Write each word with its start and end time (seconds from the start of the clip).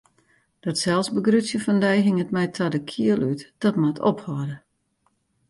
Dat 0.63 0.77
selsbegrutsjen 0.83 1.61
fan 1.65 1.79
dy 1.83 1.95
hinget 2.07 2.33
my 2.35 2.45
ta 2.55 2.65
de 2.73 2.79
kiel 2.89 3.21
út, 3.31 3.41
dat 3.61 3.75
moat 3.81 4.03
ophâlde! 4.11 4.57